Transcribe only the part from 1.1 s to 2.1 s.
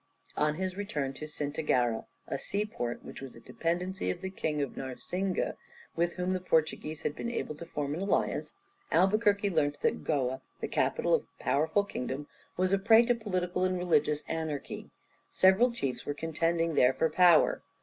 to Cintagara,